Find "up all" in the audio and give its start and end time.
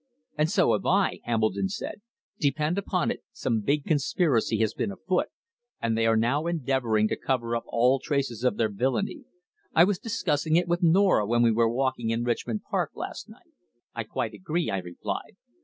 7.55-7.99